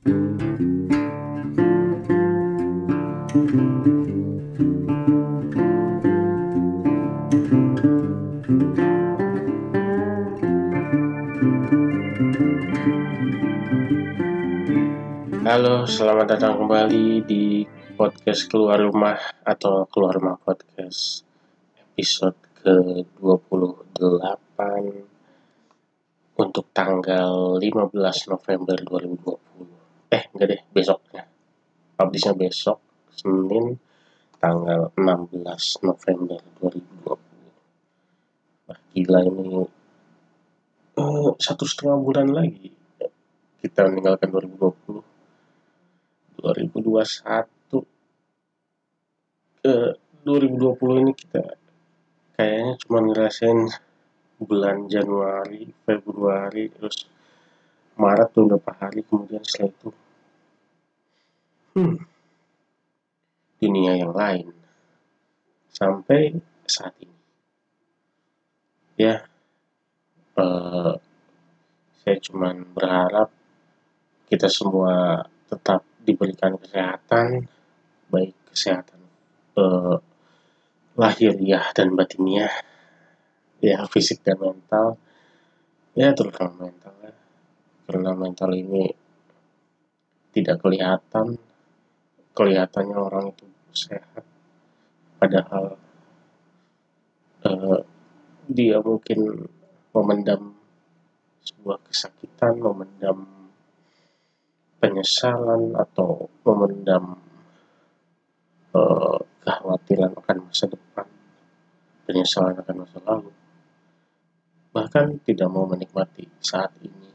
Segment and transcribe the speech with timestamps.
[0.00, 0.16] Halo,
[15.84, 21.28] selamat datang kembali di podcast Keluar Rumah atau Keluar Rumah Podcast
[21.76, 24.58] episode ke-28
[26.40, 29.79] untuk tanggal 15 November 2020.
[30.10, 31.22] Eh, enggak deh, besoknya.
[31.94, 32.78] Publishnya besok,
[33.14, 33.78] Senin,
[34.42, 37.18] tanggal 16 November 2020.
[38.66, 39.66] Wah, gila ini
[41.00, 42.70] uh, satu setengah bulan lagi
[43.60, 45.04] kita meninggalkan 2020
[46.40, 47.84] 2021
[49.60, 49.76] ke
[50.24, 51.44] 2020 ini kita
[52.32, 53.68] kayaknya cuma ngerasain
[54.40, 57.04] bulan Januari, Februari, terus
[57.98, 59.90] Maret beberapa hari kemudian setelah itu?
[61.74, 61.96] Hmm,
[63.62, 64.50] dunia yang lain.
[65.70, 66.34] Sampai
[66.66, 67.18] saat ini.
[69.00, 69.24] Ya
[70.36, 70.94] uh,
[72.00, 73.28] saya cuman berharap
[74.30, 77.50] kita semua tetap diberikan kesehatan
[78.10, 78.98] baik kesehatan
[79.58, 79.98] eh,
[80.98, 82.50] lahiriah dan batiniah
[83.62, 84.98] ya fisik dan mental.
[85.94, 87.19] Ya terutama mental ya
[87.98, 88.86] mental ini
[90.30, 91.34] tidak kelihatan.
[92.30, 94.22] Kelihatannya orang itu sehat.
[95.18, 95.74] Padahal
[97.42, 97.80] eh,
[98.46, 99.50] dia mungkin
[99.90, 100.54] memendam
[101.42, 103.26] sebuah kesakitan memendam
[104.80, 107.20] penyesalan atau memendam
[108.72, 111.06] uh, kekhawatiran akan masa depan,
[112.08, 113.30] penyesalan akan masa lalu,
[114.72, 117.09] bahkan tidak mau menikmati saat ini.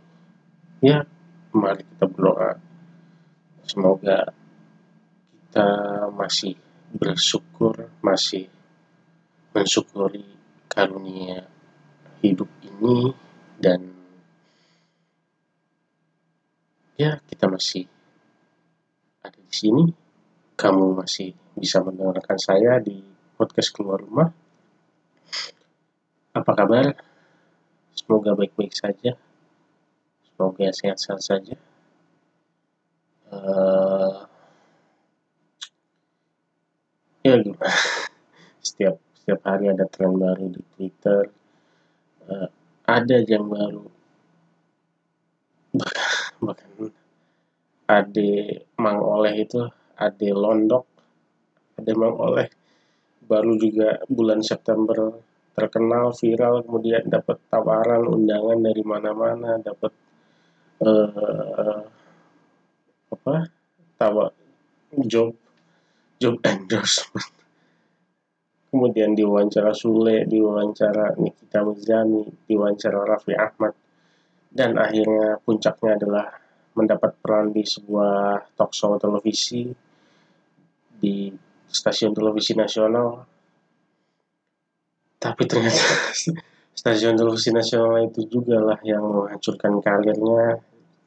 [0.84, 1.08] Ya,
[1.56, 2.60] mari kita berdoa.
[3.64, 4.36] Semoga
[5.32, 5.68] kita
[6.12, 6.60] masih
[6.92, 8.52] bersyukur, masih
[9.56, 10.28] mensyukuri
[10.68, 11.48] karunia
[12.20, 13.16] hidup ini
[13.56, 13.88] dan
[17.00, 17.88] ya kita masih
[19.24, 19.84] ada di sini.
[20.60, 23.00] Kamu masih bisa mendengarkan saya di
[23.40, 24.28] podcast keluar rumah.
[26.36, 27.00] Apa kabar?
[27.96, 29.16] Semoga baik-baik saja
[30.36, 31.56] semoga sehat-sehat saja.
[33.32, 34.28] Uh,
[37.24, 37.72] ya gimana?
[38.68, 41.32] Setiap setiap hari ada tren baru di Twitter.
[42.28, 42.52] Uh,
[42.84, 43.88] ada jam baru.
[46.44, 46.92] Bahkan
[47.88, 48.32] ade
[48.76, 49.64] Mang Oleh itu
[49.96, 50.84] ade Londok
[51.80, 52.52] ade Mang Oleh.
[53.26, 55.16] Baru juga bulan September
[55.56, 60.05] terkenal viral kemudian dapat tawaran undangan dari mana-mana dapat
[60.86, 61.82] uh,
[63.12, 63.36] apa?
[63.98, 64.26] Tawa
[65.04, 65.34] job
[66.22, 67.32] job endorsement.
[68.72, 73.74] Kemudian diwawancara Sule diwawancara Nikita Mirzani diwawancara Raffi Ahmad.
[74.56, 76.28] Dan akhirnya puncaknya adalah
[76.76, 79.68] mendapat peran di sebuah talk show televisi
[81.00, 81.32] di
[81.68, 83.24] stasiun televisi nasional.
[85.20, 85.88] Tapi ternyata
[86.80, 90.60] stasiun televisi nasional itu juga lah yang menghancurkan karirnya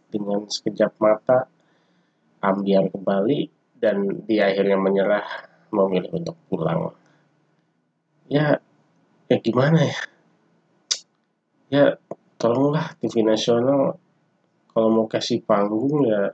[0.09, 1.49] dengan sekejap mata
[2.41, 5.27] ambiar kembali dan di akhirnya menyerah
[5.71, 6.93] memilih untuk pulang.
[8.29, 8.61] Ya
[9.29, 10.01] ya gimana ya?
[11.69, 11.85] Ya
[12.41, 14.01] tolonglah TV nasional
[14.73, 16.33] kalau mau kasih panggung ya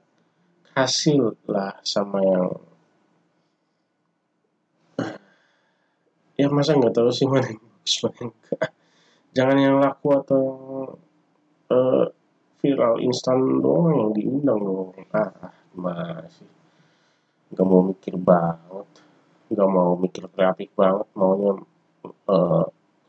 [0.75, 2.47] kasih lah sama yang
[6.41, 8.25] ya masa nggak tahu sih mana yang bagus mana
[9.35, 10.43] jangan yang laku atau
[11.73, 12.05] uh,
[12.63, 16.49] viral instan doang yang diundang dong ah masih
[17.55, 18.89] nggak mau mikir banget
[19.51, 21.53] nggak mau mikir kreatif banget maunya
[22.27, 22.65] uh,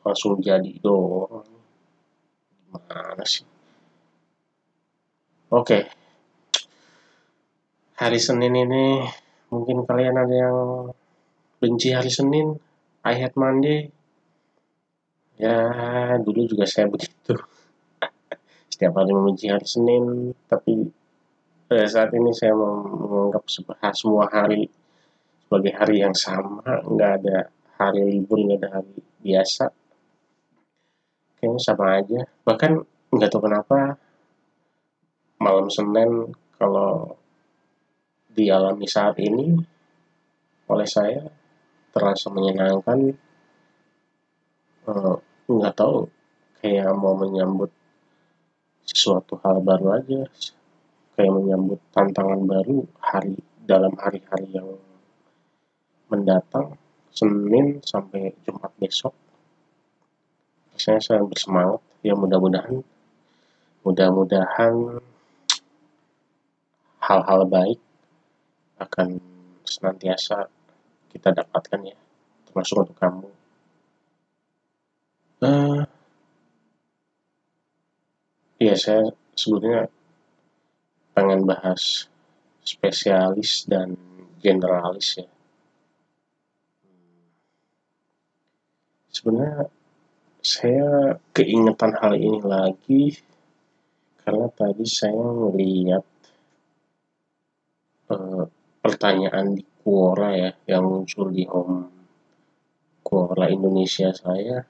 [0.05, 1.55] langsung jadi doang
[2.75, 3.47] Mana sih?
[5.51, 5.87] Oke.
[7.95, 8.99] Hari Senin ini
[9.47, 10.57] mungkin kalian ada yang
[11.63, 12.59] benci hari Senin,
[13.07, 13.87] I hate Monday.
[15.39, 15.55] Ya,
[16.19, 17.39] dulu juga saya begitu.
[18.75, 20.83] Setiap hari membenci hari Senin, tapi
[21.71, 23.47] pada saat ini saya menganggap
[23.95, 24.67] semua hari
[25.47, 27.47] sebagai hari yang sama, nggak ada
[27.79, 29.71] hari libur, nggak ada hari biasa.
[31.39, 32.19] Kayaknya sama aja.
[32.43, 32.71] Bahkan
[33.15, 33.95] nggak tahu kenapa
[35.39, 37.15] malam Senin kalau
[38.35, 39.55] dialami saat ini
[40.67, 41.23] oleh saya
[41.95, 43.15] terasa menyenangkan.
[44.83, 45.15] Uh,
[45.47, 46.11] nggak tahu
[46.59, 47.71] kayak mau menyambut
[48.85, 50.21] sesuatu hal baru aja.
[51.17, 54.69] Kayak menyambut tantangan baru hari dalam hari-hari yang
[56.11, 56.77] mendatang
[57.09, 59.15] Senin sampai Jumat besok.
[60.75, 61.81] Saya sangat bersemangat.
[62.05, 62.83] Ya mudah-mudahan
[63.85, 64.99] mudah-mudahan
[66.99, 67.79] hal-hal baik
[68.81, 69.21] akan
[69.61, 70.49] senantiasa
[71.13, 71.97] kita dapatkan ya
[72.49, 73.29] termasuk untuk kamu.
[75.39, 75.85] Uh,
[78.65, 79.85] ya saya sebetulnya
[81.13, 82.09] pengen bahas
[82.65, 83.93] spesialis dan
[84.41, 85.29] generalis ya.
[89.13, 89.69] Sebenarnya
[90.41, 93.03] saya keingetan hal ini lagi
[94.25, 96.03] karena tadi saya melihat
[98.11, 98.43] uh,
[98.81, 101.85] pertanyaan di Quora ya yang muncul di home
[103.05, 104.65] Quora Indonesia saya.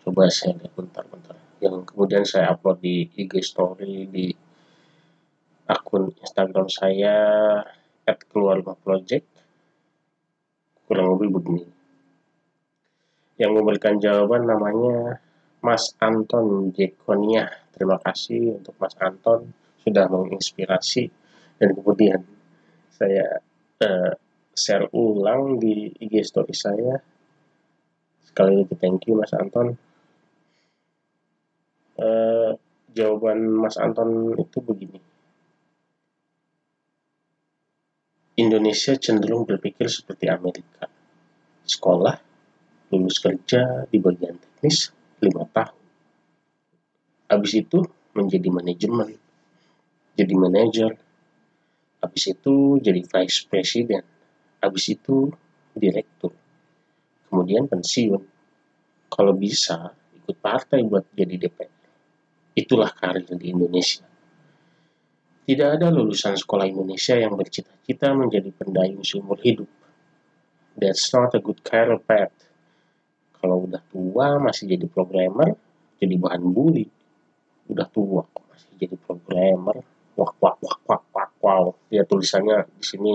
[0.00, 4.28] Coba saya lihat bentar-bentar yang kemudian saya upload di IG story di
[5.64, 7.16] akun Instagram saya
[8.04, 9.24] at keluarga project
[10.84, 11.64] kurang lebih begini
[13.40, 15.24] yang memberikan jawaban namanya
[15.64, 19.48] Mas Anton Jekonia terima kasih untuk Mas Anton
[19.80, 21.08] sudah menginspirasi
[21.56, 22.20] dan kemudian
[22.92, 23.40] saya
[23.80, 24.12] uh,
[24.54, 26.94] share ulang di IG story saya.
[28.22, 29.74] Sekali lagi thank you Mas Anton.
[31.94, 32.58] Uh,
[32.90, 34.98] jawaban Mas Anton itu begini.
[38.34, 40.90] Indonesia cenderung berpikir seperti Amerika.
[41.62, 42.18] Sekolah,
[42.90, 44.90] lulus kerja di bagian teknis
[45.22, 45.82] lima tahun.
[47.30, 47.78] Habis itu
[48.10, 49.14] menjadi manajemen,
[50.18, 50.98] jadi manajer,
[52.02, 54.06] habis itu jadi vice president,
[54.58, 55.30] habis itu
[55.74, 56.34] direktur,
[57.30, 58.22] kemudian pensiun.
[59.10, 61.83] Kalau bisa, ikut partai buat jadi DPR.
[62.54, 64.06] Itulah karir di Indonesia.
[65.44, 69.68] Tidak ada lulusan sekolah Indonesia yang bercita-cita menjadi pendayung seumur hidup.
[70.78, 72.32] That's not a good career path.
[73.36, 75.52] Kalau udah tua masih jadi programmer,
[76.00, 76.88] jadi bahan bully.
[77.68, 79.84] Udah tua masih jadi programmer,
[80.14, 83.12] wak wak wak wak wak wow ya tulisannya di sini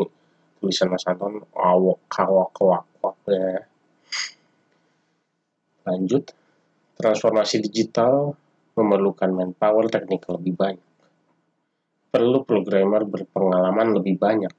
[0.60, 3.64] tulisan Mas Anton awak kawak wak wak ya
[5.88, 6.36] lanjut
[7.00, 8.36] transformasi digital
[8.80, 10.88] memerlukan manpower teknik lebih banyak
[12.10, 14.54] perlu programmer berpengalaman lebih banyak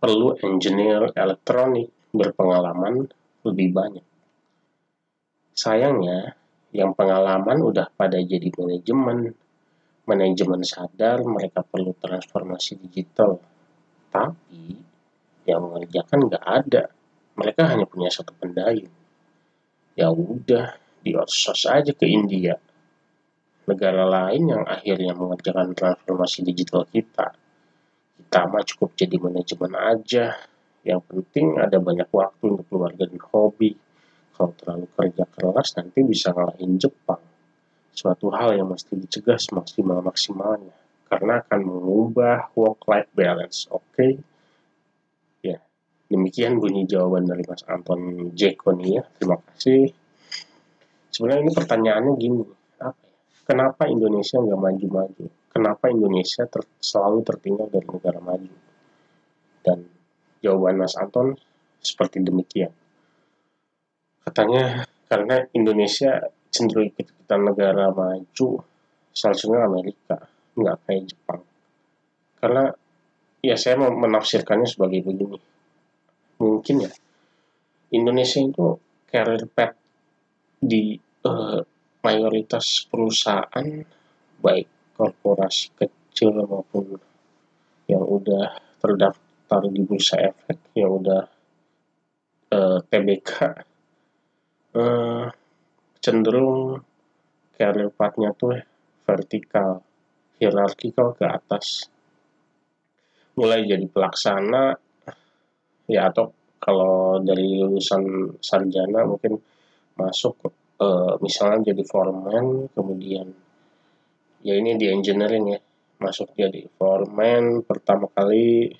[0.00, 3.06] perlu engineer elektronik berpengalaman
[3.44, 4.06] lebih banyak
[5.52, 6.34] sayangnya
[6.72, 9.36] yang pengalaman udah pada jadi manajemen
[10.02, 13.38] manajemen sadar mereka perlu transformasi digital,
[14.10, 14.82] tapi
[15.46, 16.82] yang mengerjakan nggak ada.
[17.32, 18.92] Mereka hanya punya satu pendayung.
[19.96, 22.58] Ya udah, di outsource aja ke India.
[23.62, 27.30] Negara lain yang akhirnya mengerjakan transformasi digital kita.
[28.18, 30.34] Kita mah cukup jadi manajemen aja.
[30.82, 33.78] Yang penting ada banyak waktu untuk keluarga dan hobi.
[34.34, 37.22] Kalau terlalu kerja keras nanti bisa ngalahin Jepang
[37.92, 40.76] suatu hal yang mesti dicegah semaksimal-maksimalnya
[41.12, 43.68] karena akan mengubah work-life balance.
[43.68, 44.12] Oke, okay?
[45.44, 45.60] ya
[46.08, 49.04] demikian bunyi jawaban dari Mas Anton Jekoni ya.
[49.20, 49.92] Terima kasih.
[51.12, 52.44] Sebenarnya ini pertanyaannya gini,
[52.80, 53.11] apa ya?
[53.42, 55.24] Kenapa Indonesia nggak maju-maju?
[55.50, 58.54] Kenapa Indonesia ter selalu tertinggal dari negara maju?
[59.62, 59.78] Dan
[60.40, 61.34] jawaban Mas Anton
[61.82, 62.72] seperti demikian.
[64.22, 68.48] Katanya karena Indonesia cenderung ikut kita negara maju
[69.12, 70.16] salah satunya Amerika
[70.52, 71.42] nggak kayak Jepang
[72.40, 72.64] karena
[73.40, 75.40] ya saya mau menafsirkannya sebagai begini
[76.40, 76.92] mungkin ya
[77.92, 78.76] Indonesia itu
[79.08, 79.76] career path
[80.60, 81.60] di uh,
[82.02, 83.66] mayoritas perusahaan
[84.42, 84.68] baik
[84.98, 86.98] korporasi kecil maupun
[87.86, 91.22] yang udah terdaftar di bursa efek yang udah
[92.50, 93.30] uh, eh, TBK
[94.74, 95.26] uh,
[96.02, 96.82] cenderung
[97.54, 98.58] career path-nya tuh
[99.06, 99.78] vertikal,
[100.42, 101.86] hierarkikal ke atas.
[103.38, 104.76] Mulai jadi pelaksana,
[105.86, 109.38] ya atau kalau dari lulusan sarjana mungkin
[109.96, 113.30] masuk uh, misalnya jadi foreman, kemudian
[114.42, 115.60] ya ini di engineering ya,
[116.02, 118.74] masuk jadi foreman pertama kali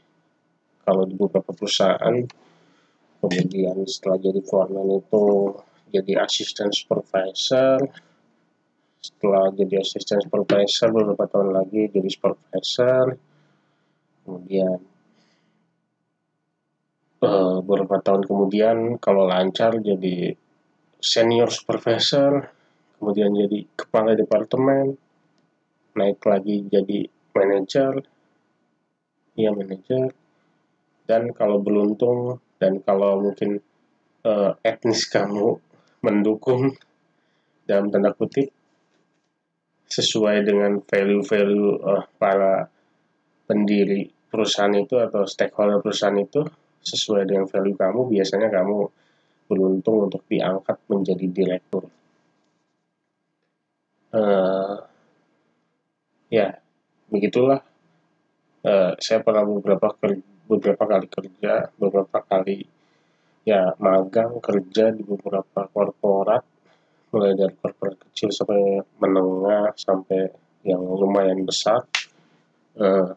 [0.82, 2.26] kalau di beberapa perusahaan,
[3.23, 5.54] kemudian setelah jadi foreman itu
[5.94, 7.78] jadi asisten supervisor
[9.02, 13.18] setelah jadi asisten supervisor beberapa tahun lagi jadi supervisor
[14.23, 14.78] kemudian
[17.23, 20.38] uh, beberapa tahun kemudian kalau lancar jadi
[21.02, 22.47] senior supervisor
[22.97, 24.94] kemudian jadi kepala departemen
[25.99, 28.06] naik lagi jadi manajer
[29.35, 30.14] ya manajer
[31.11, 33.59] dan kalau beruntung dan kalau mungkin
[34.23, 35.59] uh, etnis kamu
[36.06, 36.78] mendukung
[37.66, 38.54] dalam tanda kutip
[39.90, 42.71] sesuai dengan value-value uh, para
[43.50, 46.47] pendiri perusahaan itu atau stakeholder perusahaan itu
[46.87, 48.88] sesuai dengan value kamu biasanya kamu
[49.46, 51.88] beruntung untuk diangkat menjadi direktur.
[54.12, 54.76] Uh,
[56.28, 56.61] ya
[57.08, 57.64] begitulah.
[58.62, 59.90] Uh, saya pernah beberapa
[60.46, 62.62] beberapa kali kerja beberapa kali
[63.42, 66.46] ya magang kerja di beberapa korporat
[67.11, 70.30] mulai dari korporat kecil sampai menengah sampai
[70.62, 71.84] yang lumayan besar.
[72.78, 73.12] Uh,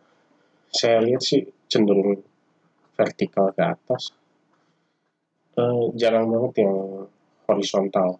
[0.73, 2.19] saya lihat sih cenderung
[2.97, 4.11] vertikal ke atas
[5.55, 6.75] uh, jarang banget yang
[7.47, 8.19] horizontal.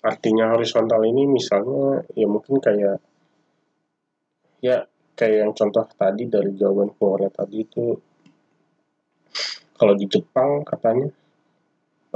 [0.00, 2.98] Artinya horizontal ini misalnya ya mungkin kayak
[4.64, 7.84] ya kayak yang contoh tadi dari jawaban Korea tadi itu
[9.76, 11.08] kalau di Jepang katanya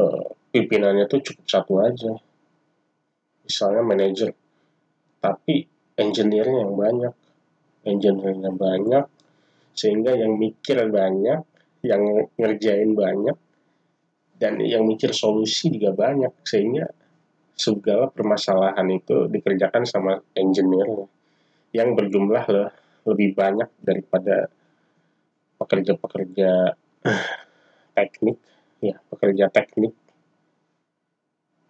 [0.00, 2.12] uh, pimpinannya tuh cukup satu aja.
[3.44, 4.32] Misalnya manajer
[5.20, 5.64] tapi
[5.96, 7.14] engineer-nya yang banyak
[7.84, 9.04] engineer-nya banyak
[9.76, 11.44] sehingga yang mikir banyak
[11.84, 12.00] yang
[12.40, 13.36] ngerjain banyak
[14.40, 16.88] dan yang mikir solusi juga banyak sehingga
[17.54, 21.06] segala permasalahan itu dikerjakan sama engineer
[21.70, 22.44] yang berjumlah
[23.06, 24.48] lebih banyak daripada
[25.60, 26.74] pekerja-pekerja
[27.96, 28.36] teknik
[28.82, 29.94] ya pekerja teknik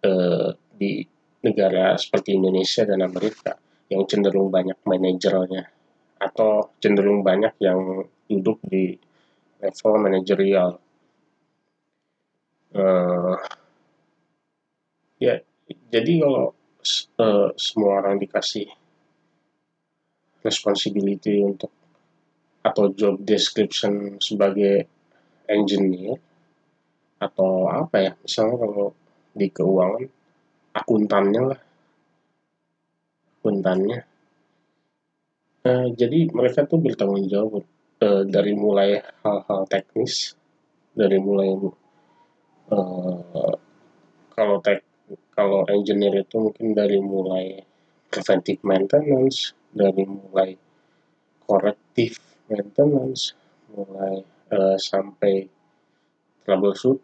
[0.01, 1.05] eh, di
[1.45, 3.53] negara seperti Indonesia dan Amerika
[3.93, 5.69] yang cenderung banyak manajernya
[6.17, 8.97] atau cenderung banyak yang duduk di
[9.61, 10.79] level manajerial.
[12.75, 13.39] Uh,
[15.21, 15.39] ya,
[15.91, 16.51] jadi kalau
[17.19, 18.67] uh, semua orang dikasih
[20.43, 21.71] responsibility untuk
[22.65, 24.89] atau job description sebagai
[25.45, 26.17] engineer
[27.21, 28.87] atau apa ya misalnya kalau
[29.35, 30.05] di keuangan
[30.75, 31.61] akuntannya lah.
[33.39, 33.99] Akuntannya.
[35.65, 37.65] Uh, jadi mereka tuh bertanggung jawab
[38.05, 40.37] uh, dari mulai hal-hal teknis
[40.93, 41.49] dari mulai
[42.69, 43.55] uh,
[44.29, 44.85] kalau tek
[45.33, 47.65] kalau engineer itu mungkin dari mulai
[48.13, 50.53] preventive maintenance dari mulai
[51.49, 53.33] corrective maintenance
[53.73, 54.21] mulai
[54.53, 55.49] uh, sampai
[56.45, 57.01] troubleshoot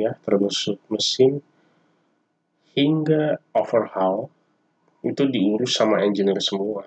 [0.00, 1.44] ya troubleshoot mesin
[2.72, 4.30] hingga overhaul
[5.02, 6.86] itu diurus sama engineer semua.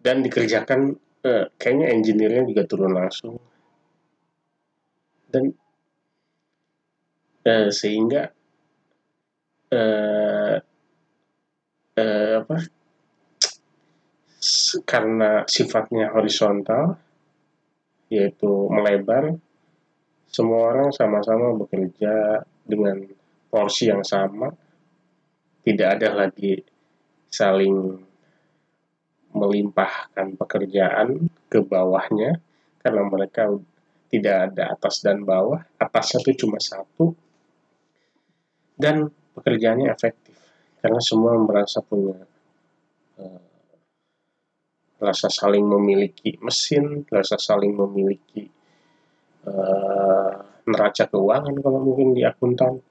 [0.00, 3.36] Dan dikerjakan uh, kayaknya engineer-nya juga turun langsung.
[5.30, 5.54] Dan
[7.46, 8.30] uh, sehingga
[9.72, 10.56] uh,
[11.96, 12.56] uh, apa?
[14.88, 16.96] Karena sifatnya horizontal
[18.10, 19.38] yaitu melebar
[20.30, 23.06] semua orang sama-sama bekerja dengan
[23.50, 24.50] porsi yang sama.
[25.60, 26.56] Tidak ada lagi
[27.28, 28.09] saling
[29.30, 32.42] melimpahkan pekerjaan ke bawahnya
[32.82, 33.50] karena mereka
[34.10, 37.14] tidak ada atas dan bawah atasnya itu cuma satu
[38.74, 39.06] dan
[39.38, 40.34] pekerjaannya efektif
[40.80, 42.16] karena semua merasa punya
[43.20, 43.50] uh,
[45.00, 48.48] rasa saling memiliki mesin, rasa saling memiliki
[49.48, 50.32] uh,
[50.68, 52.84] neraca keuangan kalau mungkin di akuntan.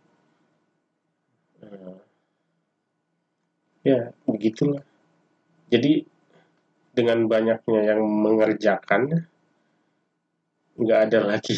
[1.61, 2.01] Uh,
[3.85, 4.81] ya begitulah.
[5.69, 6.01] Jadi
[6.99, 9.23] dengan banyaknya yang mengerjakan,
[10.75, 11.55] nggak ada lagi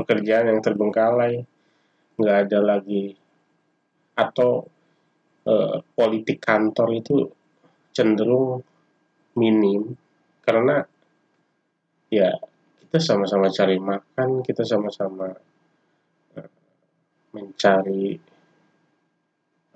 [0.00, 1.44] pekerjaan yang terbengkalai,
[2.16, 3.12] nggak ada lagi
[4.16, 4.64] atau
[5.44, 7.28] uh, politik kantor itu
[7.92, 8.64] cenderung
[9.36, 9.92] minim
[10.40, 10.80] karena
[12.08, 12.32] ya
[12.80, 15.28] kita sama-sama cari makan, kita sama-sama
[16.40, 16.50] uh,
[17.36, 18.16] mencari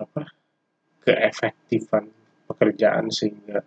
[0.01, 0.23] apa
[1.05, 2.09] keefektifan
[2.49, 3.61] pekerjaan sehingga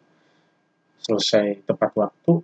[1.02, 2.42] selesai tepat waktu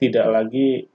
[0.00, 0.88] tidak lagi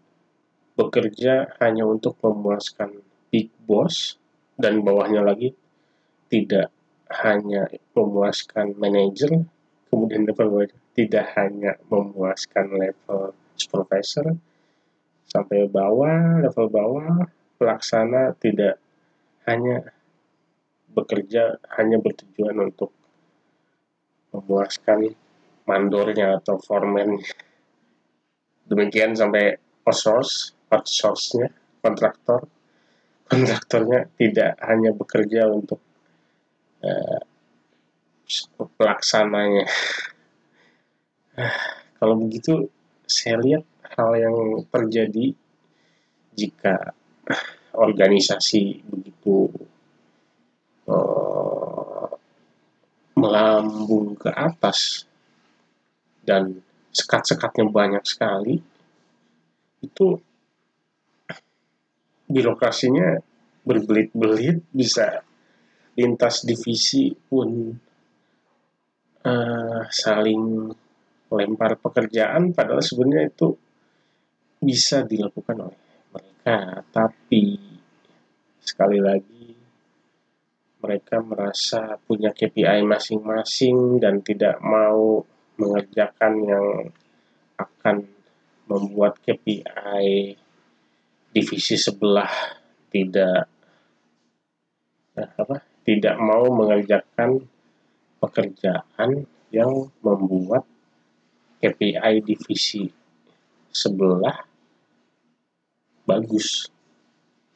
[0.76, 3.00] bekerja hanya untuk memuaskan
[3.30, 4.18] big boss
[4.58, 5.54] dan bawahnya lagi
[6.32, 6.74] tidak
[7.12, 9.46] hanya memuaskan manajer
[9.92, 14.36] kemudian level tidak hanya memuaskan level supervisor
[15.30, 18.82] sampai bawah level bawah pelaksana tidak
[19.46, 19.86] hanya
[20.92, 22.90] bekerja hanya bertujuan untuk
[24.40, 25.16] memuaskan
[25.66, 27.18] mandornya atau foreman
[28.70, 31.50] demikian sampai outsource outsource-nya
[31.82, 32.46] kontraktor
[33.26, 35.82] kontraktornya tidak hanya bekerja untuk
[36.86, 37.22] uh,
[38.78, 39.66] pelaksananya.
[41.98, 42.70] Kalau begitu,
[43.06, 43.64] saya lihat
[43.96, 44.36] hal yang
[44.70, 45.34] terjadi
[46.36, 46.92] jika
[47.76, 49.48] organisasi begitu
[50.86, 51.65] uh,
[53.26, 55.10] melambung ke atas
[56.22, 56.62] dan
[56.94, 58.62] sekat-sekatnya banyak sekali,
[59.82, 60.08] itu
[62.30, 63.18] birokrasinya
[63.66, 65.26] berbelit-belit bisa
[65.98, 67.74] lintas divisi pun
[69.26, 70.70] uh, saling
[71.34, 73.50] lempar pekerjaan padahal sebenarnya itu
[74.62, 75.82] bisa dilakukan oleh
[76.14, 76.86] mereka.
[76.94, 77.44] Tapi
[78.62, 79.35] sekali lagi
[80.86, 85.26] mereka merasa punya KPI masing-masing dan tidak mau
[85.58, 86.68] mengerjakan yang
[87.58, 88.06] akan
[88.70, 90.38] membuat KPI
[91.34, 92.30] divisi sebelah
[92.94, 93.50] tidak
[95.18, 97.42] eh, apa tidak mau mengerjakan
[98.22, 100.70] pekerjaan yang membuat
[101.62, 102.86] KPI divisi
[103.74, 104.38] sebelah
[106.06, 106.70] bagus.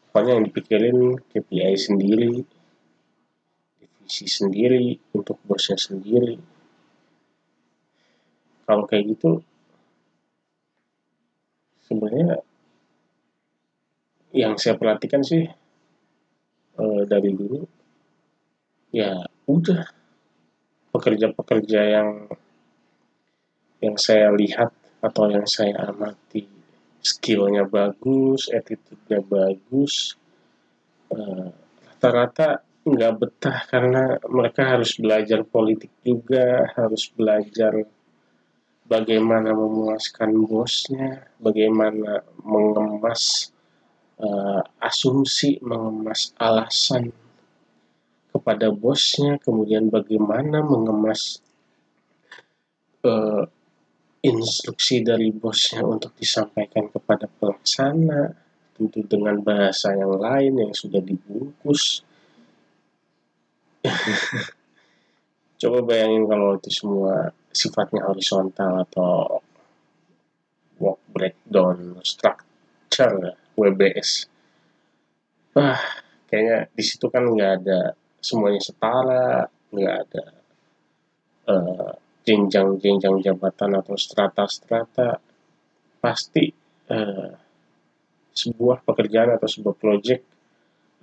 [0.09, 0.97] Pokoknya yang dipikirin
[1.29, 2.43] KPI sendiri,
[4.09, 6.33] divisi sendiri, untuk bosnya sendiri.
[8.65, 9.45] Kalau kayak gitu,
[11.85, 12.41] sebenarnya
[14.33, 15.45] yang saya perhatikan sih
[16.77, 17.65] uh, dari dulu
[18.93, 19.85] ya udah
[20.93, 22.09] pekerja-pekerja yang
[23.81, 24.69] yang saya lihat
[25.01, 26.45] atau yang saya amati
[27.01, 30.19] skillnya bagus, attitude-nya bagus,
[31.09, 31.49] rata eh,
[31.87, 37.85] rata-rata nggak betah karena mereka harus belajar politik juga, harus belajar
[38.89, 43.53] bagaimana memuaskan bosnya, bagaimana mengemas
[44.17, 47.13] uh, asumsi mengemas alasan
[48.33, 51.41] kepada bosnya, kemudian bagaimana mengemas
[53.05, 53.45] uh,
[54.19, 58.35] instruksi dari bosnya untuk disampaikan kepada pelaksana,
[58.75, 62.03] tentu dengan bahasa yang lain yang sudah dibungkus.
[65.59, 69.43] Coba bayangin kalau itu semua sifatnya horizontal atau
[70.79, 74.31] work breakdown structure WBS
[75.57, 75.81] wah
[76.29, 80.25] kayaknya di situ kan nggak ada semuanya setara nggak ada
[81.49, 81.91] uh,
[82.29, 85.17] jenjang-jenjang jabatan atau strata-strata.
[85.99, 86.45] Pasti
[86.93, 87.33] uh,
[88.31, 90.21] sebuah pekerjaan atau sebuah proyek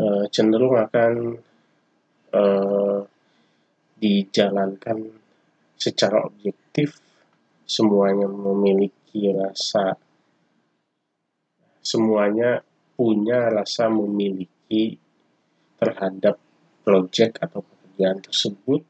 [0.01, 1.37] uh, cenderung akan
[2.37, 3.01] uh,
[3.97, 5.09] dijalankan
[5.77, 7.01] secara objektif
[7.65, 9.97] semuanya memiliki rasa
[11.81, 12.61] semuanya
[12.95, 15.01] punya rasa memiliki
[15.81, 16.37] terhadap
[16.85, 18.83] proyek atau pekerjaan tersebut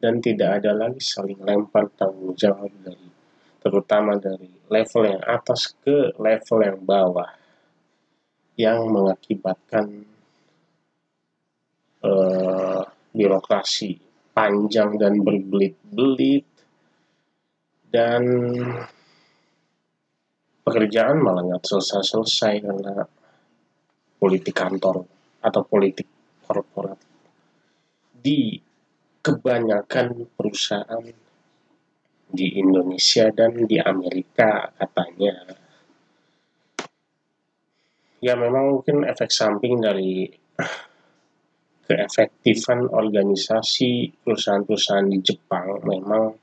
[0.00, 3.08] dan tidak ada lagi saling lempar tanggung jawab dari
[3.62, 7.30] terutama dari level yang atas ke level yang bawah
[8.56, 10.15] yang mengakibatkan
[12.06, 13.98] uh, birokrasi
[14.30, 16.46] panjang dan berbelit-belit
[17.90, 18.22] dan
[20.62, 23.06] pekerjaan malah nggak selesai-selesai karena
[24.20, 25.06] politik kantor
[25.42, 26.06] atau politik
[26.46, 26.98] korporat.
[28.12, 28.58] Di
[29.22, 31.06] kebanyakan perusahaan
[32.26, 35.34] di Indonesia dan di Amerika katanya.
[38.18, 40.26] Ya memang mungkin efek samping dari
[41.86, 46.34] keefektifan organisasi perusahaan-perusahaan di Jepang memang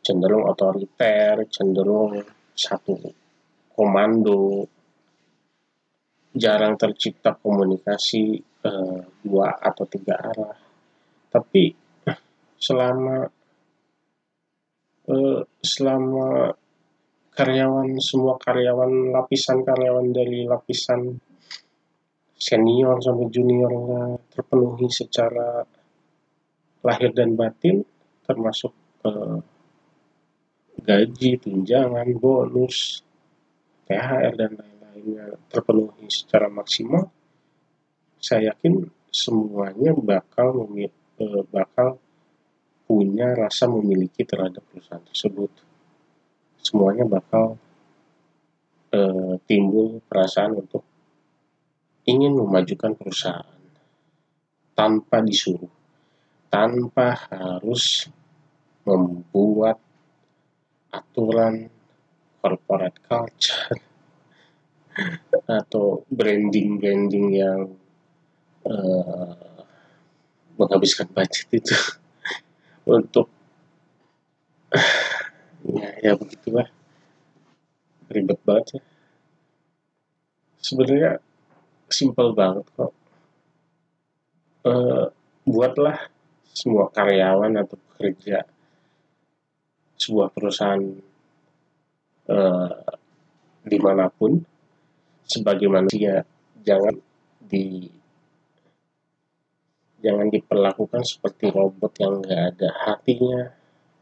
[0.00, 2.16] cenderung otoriter, cenderung
[2.56, 2.96] satu
[3.76, 4.64] komando,
[6.32, 10.56] jarang tercipta komunikasi uh, dua atau tiga arah.
[11.28, 11.64] Tapi
[12.56, 13.28] selama
[15.12, 16.56] uh, selama
[17.36, 21.27] karyawan semua karyawan lapisan karyawan dari lapisan
[22.38, 23.72] senior sampai junior
[24.30, 25.66] terpenuhi secara
[26.86, 27.82] lahir dan batin
[28.22, 28.70] termasuk
[29.02, 29.42] uh,
[30.78, 33.02] gaji, tunjangan, bonus,
[33.90, 37.10] THR dan lain-lainnya terpenuhi secara maksimal,
[38.22, 40.92] saya yakin semuanya bakal eh,
[41.50, 41.98] bakal
[42.86, 45.50] punya rasa memiliki terhadap perusahaan tersebut.
[46.58, 47.56] Semuanya bakal
[48.92, 50.84] uh, timbul perasaan untuk
[52.08, 53.60] ingin memajukan perusahaan
[54.72, 55.68] tanpa disuruh,
[56.48, 58.08] tanpa harus
[58.88, 59.76] membuat
[60.88, 61.68] aturan
[62.40, 63.76] corporate culture
[65.60, 67.76] atau branding-branding yang
[68.64, 69.60] uh,
[70.56, 71.76] menghabiskan budget itu
[72.96, 73.28] untuk
[75.76, 76.72] ya ya begitulah.
[78.08, 78.82] Ribet banget ya
[80.68, 81.22] sebenarnya
[81.88, 82.92] simpel banget kok.
[84.64, 85.08] Uh,
[85.48, 86.12] buatlah
[86.52, 88.44] semua karyawan atau pekerja
[89.98, 90.82] sebuah perusahaan
[92.28, 92.72] uh,
[93.64, 94.38] di mana pun
[95.24, 96.24] sebagai manusia
[96.62, 96.94] jangan
[97.40, 97.88] di
[99.98, 103.40] jangan diperlakukan seperti robot yang nggak ada hatinya.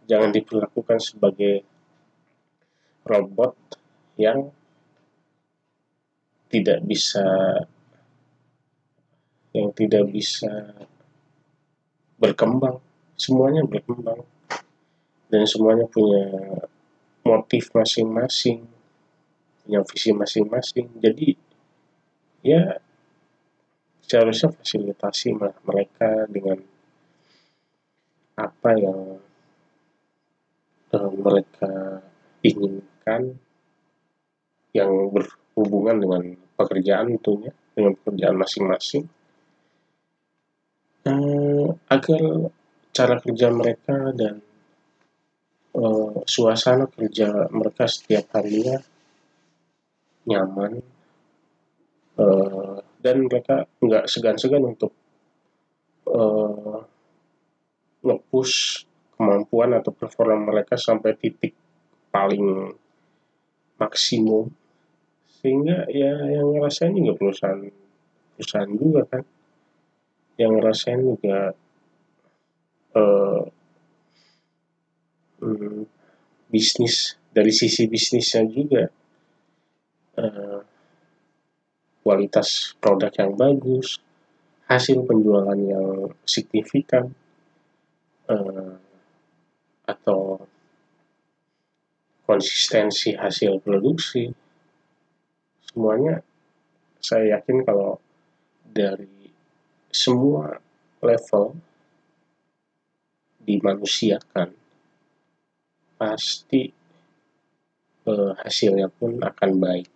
[0.06, 1.66] Jangan diperlakukan sebagai
[3.02, 3.58] robot
[4.14, 4.54] yang
[6.46, 7.26] tidak bisa
[9.56, 10.76] yang tidak bisa
[12.20, 12.76] berkembang.
[13.16, 14.20] Semuanya berkembang.
[15.32, 16.28] Dan semuanya punya
[17.24, 18.76] motif masing-masing
[19.66, 20.86] punya visi masing-masing.
[21.02, 21.34] Jadi
[22.46, 22.78] ya
[24.06, 25.34] seharusnya fasilitasi
[25.66, 26.62] mereka dengan
[28.38, 29.18] apa yang
[30.94, 31.98] uh, mereka
[32.46, 33.34] inginkan
[34.70, 36.22] yang berhubungan dengan
[36.54, 39.10] pekerjaan tentunya dengan pekerjaan masing-masing
[41.06, 42.22] uh, agar
[42.90, 44.42] cara kerja mereka dan
[45.78, 48.80] uh, suasana kerja mereka setiap harinya
[50.26, 50.82] nyaman
[52.18, 54.90] uh, dan mereka nggak segan-segan untuk
[56.10, 56.82] uh,
[58.02, 61.54] nge-push kemampuan atau performa mereka sampai titik
[62.10, 62.74] paling
[63.78, 64.50] maksimum.
[65.38, 67.62] Sehingga ya yang ngerasain juga perusahaan
[68.34, 69.22] perusahaan juga kan
[70.36, 71.56] yang ngerasain juga
[72.96, 73.42] uh,
[75.40, 75.84] hmm,
[76.52, 78.88] bisnis dari sisi bisnisnya juga
[80.20, 80.60] uh,
[82.06, 83.98] kualitas produk yang bagus,
[84.70, 87.10] hasil penjualan yang signifikan,
[88.30, 88.78] uh,
[89.86, 90.46] atau
[92.26, 94.30] konsistensi hasil produksi,
[95.66, 96.22] semuanya
[97.02, 97.98] saya yakin kalau
[98.66, 99.15] dari
[99.96, 100.60] semua
[101.00, 101.56] level
[103.40, 104.52] dimanusiakan,
[105.96, 106.68] pasti
[108.04, 109.88] uh, hasilnya pun akan baik.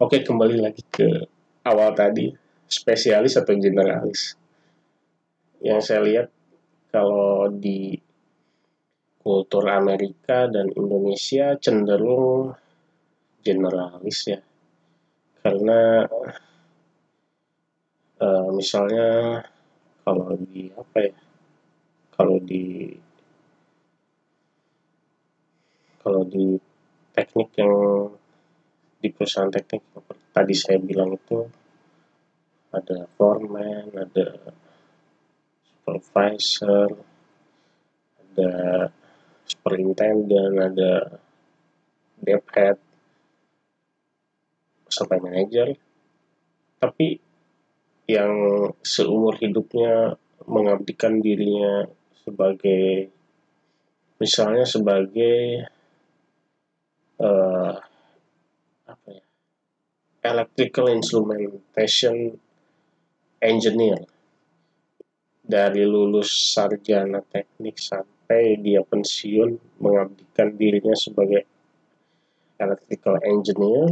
[0.00, 1.28] Oke, kembali lagi ke
[1.62, 2.32] awal tadi,
[2.66, 4.34] spesialis atau generalis.
[5.60, 6.26] Yang saya lihat
[6.90, 7.94] kalau di
[9.20, 12.56] kultur Amerika dan Indonesia cenderung
[13.44, 14.40] generalis ya.
[15.44, 16.08] Karena
[18.20, 19.40] uh, misalnya
[20.04, 21.14] kalau di apa ya?
[22.14, 22.92] Kalau di
[26.00, 26.56] kalau di
[27.16, 27.74] teknik yang
[29.00, 29.80] di perusahaan teknik
[30.32, 31.48] tadi saya bilang itu
[32.70, 34.28] ada foreman, ada
[35.64, 36.88] supervisor,
[38.20, 38.52] ada
[39.42, 40.92] superintendent, ada
[42.20, 42.78] dev head,
[44.86, 45.74] sampai manager.
[46.78, 47.29] Tapi
[48.10, 48.34] yang
[48.82, 50.18] seumur hidupnya
[50.50, 51.86] mengabdikan dirinya
[52.26, 53.12] sebagai
[54.18, 55.66] misalnya sebagai
[57.22, 57.74] uh,
[58.90, 59.24] apa ya
[60.26, 62.34] electrical instrumentation
[63.40, 64.04] engineer.
[65.50, 71.42] Dari lulus sarjana teknik sampai dia pensiun mengabdikan dirinya sebagai
[72.60, 73.90] electrical engineer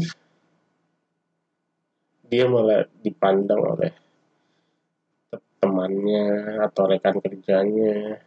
[2.28, 3.92] dia malah dipandang oleh
[5.58, 8.22] temannya atau rekan kerjanya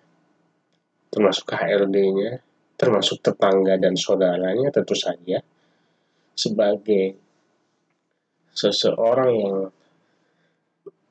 [1.11, 2.39] termasuk HRD-nya
[2.75, 5.37] termasuk tetangga dan saudaranya tentu saja
[6.33, 7.13] sebagai
[8.51, 9.57] seseorang yang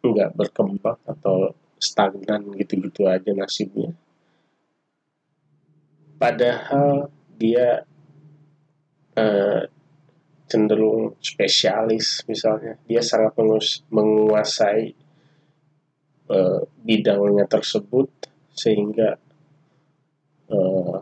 [0.00, 3.94] nggak berkembang atau stagnan gitu-gitu aja nasibnya.
[6.20, 7.08] Padahal
[7.40, 7.86] dia
[9.16, 9.62] uh,
[10.50, 13.32] cenderung spesialis misalnya, dia sangat
[13.88, 14.92] menguasai
[16.30, 18.06] uh, bidangnya tersebut
[18.54, 19.18] sehingga
[20.48, 20.98] uh,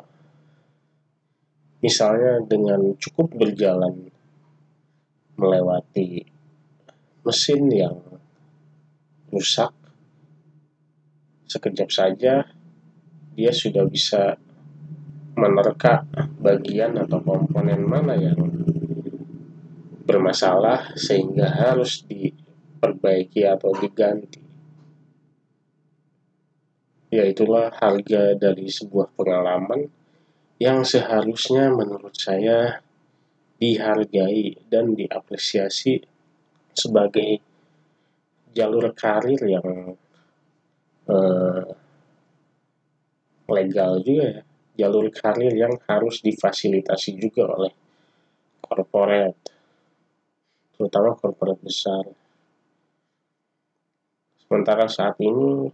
[1.84, 4.08] misalnya dengan cukup berjalan
[5.38, 6.26] melewati
[7.22, 7.96] mesin yang
[9.28, 9.70] rusak
[11.46, 12.48] sekejap saja
[13.38, 14.34] dia sudah bisa
[15.38, 16.02] menerka
[16.42, 18.42] bagian atau komponen mana yang
[20.02, 24.47] bermasalah sehingga harus diperbaiki atau diganti.
[27.08, 29.88] Ya itulah harga dari sebuah pengalaman
[30.60, 32.84] yang seharusnya menurut saya
[33.56, 36.04] dihargai dan diapresiasi
[36.76, 37.40] sebagai
[38.52, 39.96] jalur karir yang
[41.08, 41.64] uh,
[43.48, 44.42] legal juga ya.
[44.78, 47.72] Jalur karir yang harus difasilitasi juga oleh
[48.62, 49.34] korporat
[50.78, 52.06] terutama korporat besar.
[54.38, 55.66] Sementara saat ini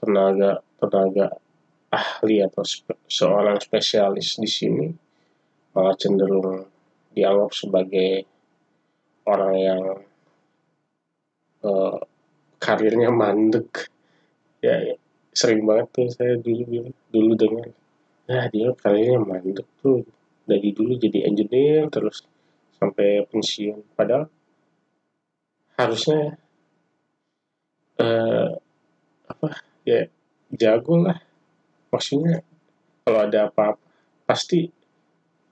[0.00, 1.26] tenaga tenaga
[1.92, 4.86] ahli atau spe, seorang spesialis di sini
[5.72, 6.66] malah cenderung
[7.16, 8.24] dianggap sebagai
[9.24, 9.82] orang yang
[11.64, 11.98] uh,
[12.60, 13.88] karirnya mandek.
[14.60, 14.96] Ya, ya
[15.36, 17.68] sering banget tuh saya dulu dulu dengar
[18.26, 20.02] nah dia karirnya mandek tuh
[20.48, 22.24] dari dulu jadi engineer terus
[22.76, 23.84] sampai pensiun.
[23.96, 24.28] Padahal
[25.76, 26.40] harusnya
[28.00, 28.50] uh,
[29.28, 29.48] apa
[29.86, 30.10] ya
[30.50, 31.18] jago lah
[31.94, 32.42] maksudnya
[33.06, 33.86] kalau ada apa-apa
[34.26, 34.66] pasti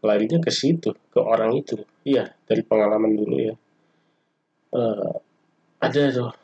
[0.04, 1.80] larinya ke situ ke orang itu.
[2.04, 3.54] Iya dari pengalaman dulu ya.
[4.74, 5.16] Uh,
[5.80, 6.34] ada tuh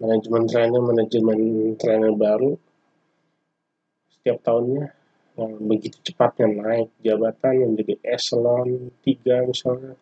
[0.00, 1.40] manajemen trainer manajemen
[1.76, 2.56] trainer baru.
[4.08, 4.88] Setiap tahunnya
[5.36, 6.88] yang begitu cepatnya naik.
[7.04, 9.98] Jabatan menjadi eselon 3 misalnya.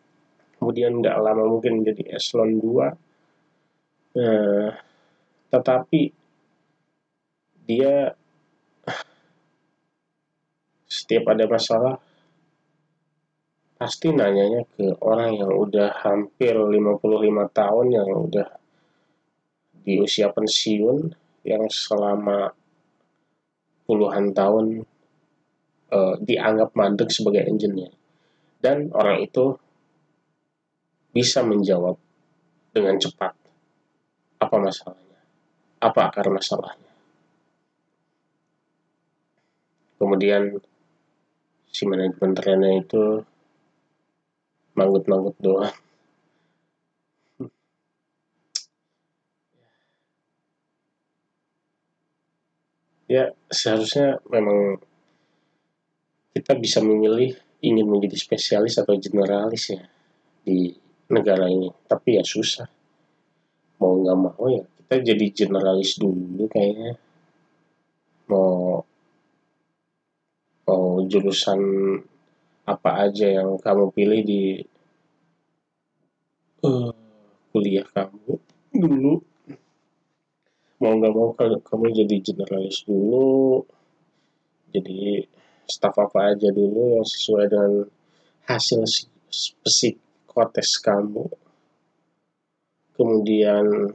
[0.60, 4.70] Kemudian nggak lama mungkin menjadi eselon 2 nah,
[5.50, 6.21] tetapi
[7.66, 8.10] dia
[10.92, 11.94] setiap ada masalah
[13.78, 16.78] pasti nanyanya ke orang yang udah hampir 55
[17.50, 18.48] tahun yang udah
[19.82, 21.10] di usia pensiun
[21.42, 22.54] yang selama
[23.82, 24.86] puluhan tahun
[25.90, 27.90] uh, dianggap mandek sebagai engineer.
[28.62, 29.58] Dan orang itu
[31.10, 31.98] bisa menjawab
[32.70, 33.34] dengan cepat
[34.38, 35.18] apa masalahnya?
[35.82, 36.91] Apa akar masalahnya
[40.02, 40.58] kemudian
[41.70, 43.22] si manajemen trennya itu
[44.74, 45.70] manggut-manggut doang.
[53.06, 54.82] Ya seharusnya memang
[56.34, 59.86] kita bisa memilih ingin menjadi spesialis atau generalis ya
[60.42, 60.74] di
[61.14, 61.70] negara ini.
[61.86, 62.66] Tapi ya susah.
[63.78, 66.98] Mau nggak mau ya kita jadi generalis dulu kayaknya.
[68.26, 68.82] Mau
[70.72, 71.60] mau jurusan
[72.64, 74.64] apa aja yang kamu pilih di
[76.64, 76.96] uh,
[77.52, 78.40] kuliah kamu
[78.72, 79.20] dulu?
[80.80, 83.68] Mau nggak mau kamu jadi generalis dulu
[84.72, 85.28] jadi
[85.68, 87.72] staff apa aja dulu yang sesuai dengan
[88.48, 88.80] hasil
[89.60, 91.28] psikotes kamu?
[92.96, 93.92] Kemudian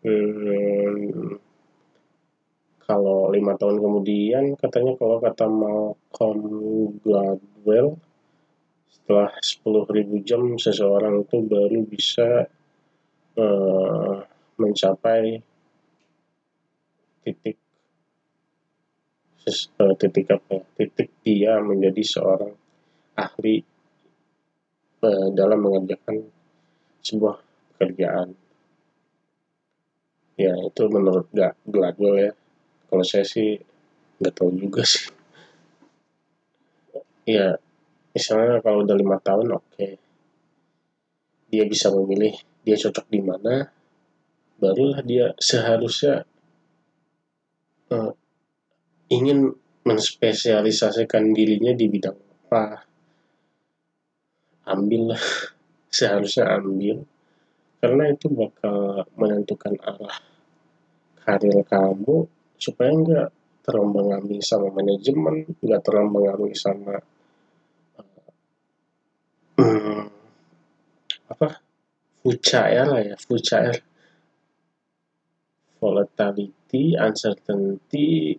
[0.00, 1.47] hmm,
[2.88, 6.40] kalau lima tahun kemudian katanya kalau kata Malcolm
[7.04, 8.00] Gladwell
[8.88, 12.48] setelah 10.000 jam seseorang itu baru bisa
[13.36, 14.24] uh,
[14.56, 15.44] mencapai
[17.28, 17.60] titik
[19.84, 22.56] uh, titik apa ya, titik dia menjadi seorang
[23.20, 23.60] ahli
[25.04, 26.24] uh, dalam mengerjakan
[27.04, 27.36] sebuah
[27.76, 28.32] pekerjaan.
[30.40, 31.28] Ya itu menurut
[31.68, 32.32] Gladwell ya
[32.88, 33.60] kalau saya sih
[34.18, 35.12] nggak tahu juga sih.
[37.28, 37.60] Ya
[38.16, 39.64] misalnya kalau udah lima tahun oke.
[39.76, 39.94] Okay.
[41.48, 43.72] dia bisa memilih dia cocok di mana
[44.60, 46.28] barulah dia seharusnya
[47.88, 48.12] uh,
[49.08, 52.84] ingin menspesialisasikan dirinya di bidang apa.
[54.68, 55.24] Ambil lah
[55.96, 57.04] seharusnya ambil.
[57.78, 60.18] Karena itu bakal menentukan arah
[61.22, 62.26] karir kamu
[62.58, 63.28] supaya nggak
[63.64, 66.98] terombang ambing sama manajemen nggak terombang ambing sama
[69.62, 70.04] uh,
[71.32, 71.48] apa?
[72.18, 73.80] Fucair lah ya fucair
[75.78, 78.36] volatility uncertainty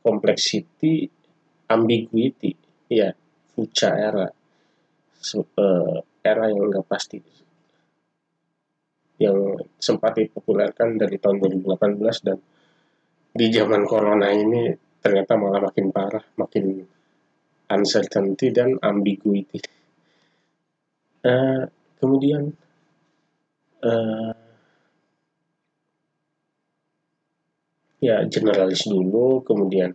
[0.00, 1.08] complexity,
[1.68, 2.56] ambiguity,
[2.88, 3.12] ya,
[3.52, 4.26] future era,
[5.20, 7.20] so, uh, era yang nggak pasti,
[9.20, 12.38] yang sempat dipopulerkan dari tahun 2018 dan
[13.40, 14.68] di zaman corona ini
[15.00, 16.84] ternyata malah makin parah, makin
[17.72, 19.56] uncertainty dan ambiguity.
[21.24, 21.64] Uh,
[21.96, 22.52] kemudian
[23.80, 24.36] uh,
[28.00, 29.92] ya generalis dulu kemudian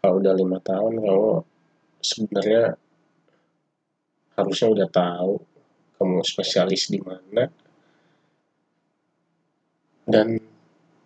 [0.00, 1.32] kalau udah lima tahun kamu
[2.00, 2.76] sebenarnya
[4.36, 5.32] harusnya udah tahu
[6.00, 7.48] kamu spesialis di mana
[10.08, 10.40] dan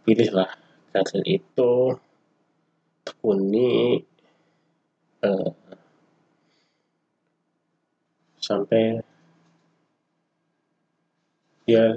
[0.07, 0.62] pilihlah
[0.93, 1.73] karir itu
[3.03, 4.05] tekuni
[5.25, 5.51] uh,
[8.39, 9.01] sampai
[11.65, 11.97] ya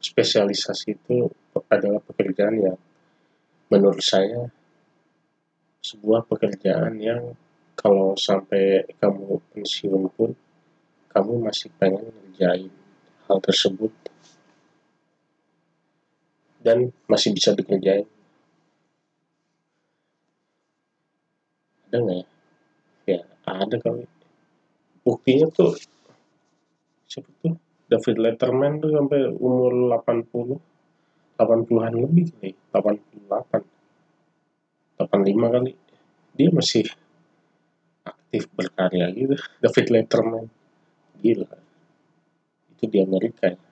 [0.00, 1.28] spesialisasi itu
[1.68, 2.78] adalah pekerjaan yang
[3.68, 4.48] menurut saya
[5.82, 7.34] sebuah pekerjaan yang
[7.74, 10.30] kalau sampai kamu pensiun pun
[11.10, 12.70] kamu masih pengen ngerjain
[13.26, 13.90] hal tersebut
[16.62, 18.06] dan masih bisa dikerjain.
[21.90, 22.26] Ada nggak ya?
[23.04, 24.06] Ya ada kali.
[25.02, 25.74] Buktinya tuh
[27.10, 27.58] siapa tuh?
[27.90, 30.56] David Letterman tuh sampai umur 80
[31.36, 35.74] 80-an lebih kali 88 85 kali.
[36.38, 36.86] Dia masih
[38.06, 39.36] aktif berkarya gitu.
[39.60, 40.48] David Letterman.
[41.20, 41.50] Gila.
[42.72, 43.71] Itu di Amerika ya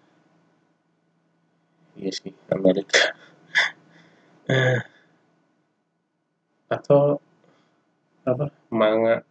[2.00, 3.12] iya sih Amerika
[6.70, 7.18] atau
[8.22, 8.46] apa?
[8.70, 9.26] Manga.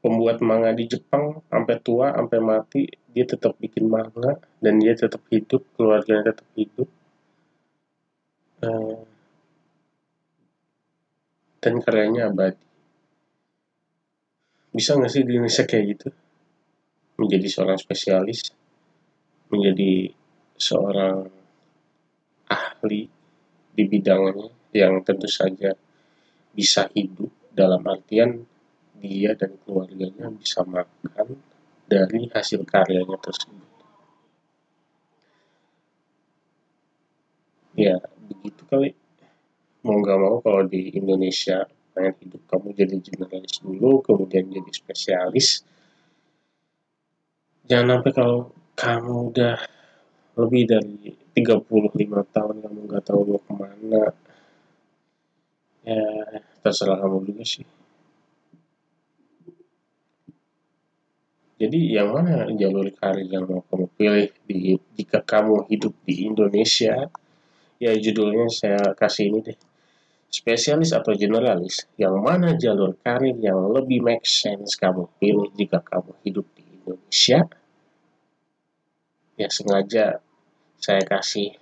[0.00, 5.20] Pembuat manga di Jepang sampai tua sampai mati dia tetap bikin manga dan dia tetap
[5.28, 6.88] hidup keluarganya tetap hidup.
[8.64, 9.04] Uh,
[11.60, 12.64] dan karyanya abadi.
[14.72, 16.08] Bisa nggak sih di Indonesia kayak gitu?
[17.20, 18.56] Menjadi seorang spesialis
[19.52, 20.14] menjadi
[20.60, 21.24] seorang
[22.52, 23.08] ahli
[23.72, 25.72] di bidangnya yang tentu saja
[26.52, 28.44] bisa hidup dalam artian
[29.00, 31.40] dia dan keluarganya bisa makan
[31.88, 33.70] dari hasil karyanya tersebut.
[37.74, 37.96] Ya,
[38.28, 38.92] begitu kali.
[39.80, 41.64] Mau nggak mau kalau di Indonesia
[41.96, 45.64] pengen hidup kamu jadi generalis dulu, kemudian jadi spesialis.
[47.64, 49.56] Jangan sampai kalau kamu udah
[50.38, 54.04] lebih dari 35 tahun kamu nggak tahu mau ke mana.
[55.80, 56.02] Ya,
[56.60, 57.66] terserah kamu juga sih.
[61.60, 67.12] Jadi yang mana jalur karir yang mau kamu pilih di, jika kamu hidup di Indonesia?
[67.76, 69.58] Ya judulnya saya kasih ini deh.
[70.32, 71.84] Spesialis atau generalis?
[72.00, 77.44] Yang mana jalur karir yang lebih make sense kamu pilih jika kamu hidup di Indonesia?
[79.40, 80.20] Ya sengaja
[80.76, 81.56] saya kasih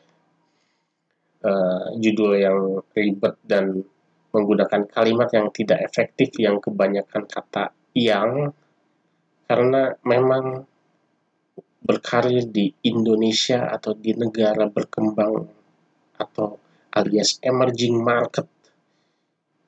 [1.46, 3.86] uh, judul yang ribet dan
[4.34, 8.50] menggunakan kalimat yang tidak efektif yang kebanyakan kata yang
[9.46, 10.66] karena memang
[11.78, 15.46] berkarir di Indonesia atau di negara berkembang
[16.18, 16.58] atau
[16.98, 18.50] alias emerging market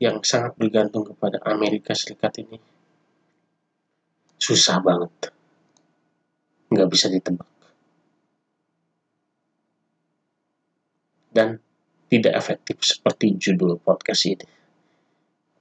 [0.02, 2.58] yang sangat bergantung kepada Amerika Serikat ini
[4.40, 5.30] susah banget.
[6.74, 7.49] Nggak bisa ditebak
[11.30, 11.58] dan
[12.10, 14.46] tidak efektif seperti judul podcast ini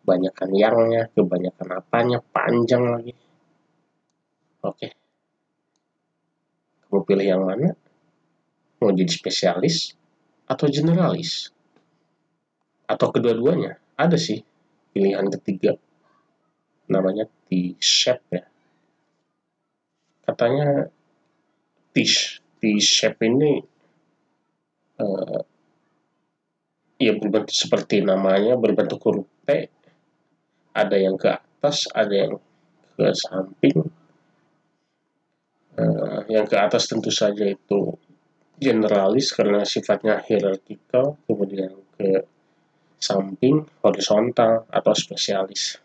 [0.02, 3.14] kebanyakan yangnya kebanyakan apanya panjang lagi
[4.60, 4.92] Oke.
[6.88, 7.72] Kamu pilih yang mana?
[8.84, 9.96] Mau jadi spesialis
[10.52, 11.52] atau generalis?
[12.90, 13.80] Atau kedua-duanya?
[13.96, 14.44] Ada sih
[14.92, 15.80] pilihan ketiga.
[16.92, 18.44] Namanya T-shape ya.
[20.28, 20.92] Katanya
[21.96, 23.64] T-shape ini
[25.00, 25.40] uh,
[27.00, 29.72] ya berbentuk seperti namanya berbentuk huruf T.
[30.76, 32.36] Ada yang ke atas, ada yang
[32.94, 33.88] ke samping,
[35.80, 37.96] Uh, yang ke atas tentu saja itu
[38.60, 42.28] generalis karena sifatnya hierarkikal, kemudian ke
[43.00, 45.80] samping horizontal atau spesialis.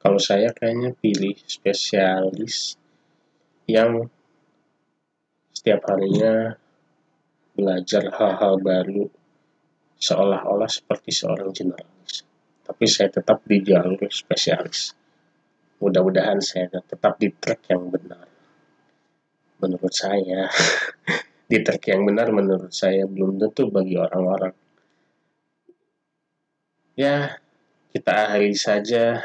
[0.00, 2.80] Kalau saya kayaknya pilih spesialis
[3.68, 4.08] yang
[5.54, 6.58] setiap harinya
[7.54, 9.06] belajar hal-hal baru
[9.96, 12.04] seolah-olah seperti seorang generalis
[12.64, 14.96] tapi saya tetap di jalur spesialis.
[15.84, 18.24] Mudah-mudahan saya tetap di trek yang benar.
[19.60, 20.48] Menurut saya,
[21.50, 24.56] di trek yang benar menurut saya belum tentu bagi orang-orang.
[26.96, 27.36] Ya,
[27.92, 29.20] kita akhiri saja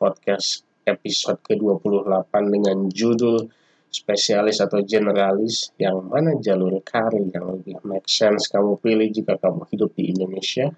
[0.00, 3.52] podcast episode ke-28 dengan judul
[3.92, 9.68] spesialis atau generalis yang mana jalur karir yang lebih make sense kamu pilih jika kamu
[9.68, 10.72] hidup di Indonesia.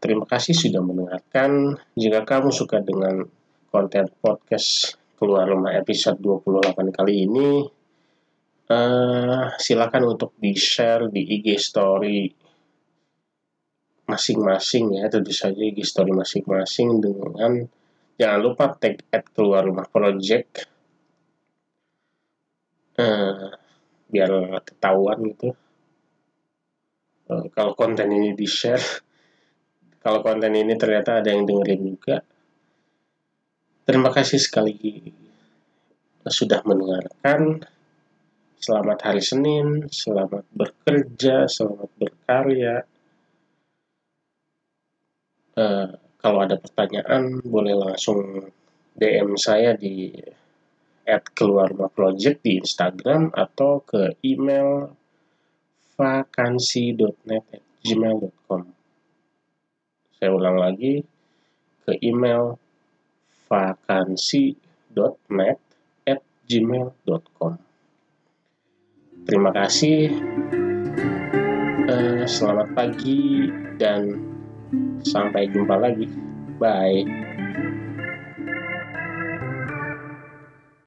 [0.00, 1.80] Terima kasih sudah mendengarkan.
[1.96, 3.24] Jika kamu suka dengan
[3.68, 7.64] konten podcast keluar rumah episode 28 kali ini,
[8.68, 12.28] uh, silakan untuk di-share di IG story
[14.04, 17.64] masing-masing ya, tentu saja IG story masing-masing dengan
[18.20, 20.73] jangan lupa tag at keluar rumah project
[22.98, 23.50] uh,
[24.10, 24.30] biar
[24.62, 25.50] ketahuan gitu.
[27.24, 28.82] Uh, kalau konten ini di-share
[30.04, 32.20] kalau konten ini ternyata ada yang dengerin juga.
[33.84, 34.76] Terima kasih sekali
[36.24, 37.60] sudah mendengarkan.
[38.56, 42.80] Selamat hari Senin, selamat bekerja, selamat berkarya.
[45.52, 48.48] Uh, kalau ada pertanyaan, boleh langsung
[48.96, 50.16] DM saya di
[51.04, 54.92] at keluar rumah project di Instagram atau ke email
[55.94, 58.62] vakansi.net gmail.com
[60.16, 61.04] saya ulang lagi
[61.84, 62.56] ke email
[63.46, 64.58] vakansi.net
[66.08, 67.54] at gmail.com
[69.24, 70.08] terima kasih.
[71.84, 74.16] Uh, selamat pagi dan
[75.04, 76.08] sampai jumpa lagi.
[76.56, 77.04] Bye